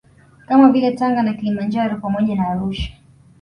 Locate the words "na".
1.23-1.33, 2.35-2.47